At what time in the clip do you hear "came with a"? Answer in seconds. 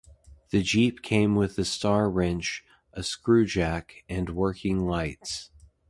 1.03-1.63